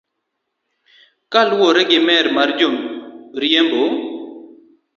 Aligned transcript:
Kaluwore 1.31 1.83
gi 1.89 1.99
mer 2.07 2.25
mar 2.35 2.49
joriembo. 2.59 3.83